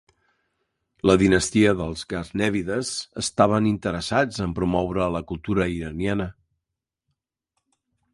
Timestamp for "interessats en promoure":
3.73-5.07